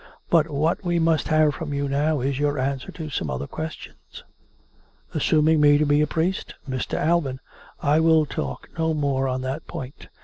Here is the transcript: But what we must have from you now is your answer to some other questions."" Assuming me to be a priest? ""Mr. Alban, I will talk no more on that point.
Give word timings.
But 0.31 0.49
what 0.49 0.83
we 0.83 0.97
must 0.97 1.27
have 1.27 1.53
from 1.53 1.75
you 1.75 1.87
now 1.87 2.21
is 2.21 2.39
your 2.39 2.57
answer 2.57 2.91
to 2.93 3.11
some 3.11 3.29
other 3.29 3.45
questions."" 3.45 4.23
Assuming 5.13 5.61
me 5.61 5.77
to 5.77 5.85
be 5.85 6.01
a 6.01 6.07
priest? 6.07 6.55
""Mr. 6.67 6.95
Alban, 6.99 7.39
I 7.83 7.99
will 7.99 8.25
talk 8.25 8.69
no 8.79 8.95
more 8.95 9.27
on 9.27 9.41
that 9.41 9.67
point. 9.67 10.07